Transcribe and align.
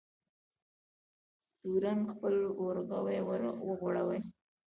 تورن 1.59 1.99
خپل 2.13 2.33
ورغوی 2.61 3.19
وغوړوی. 3.67 4.19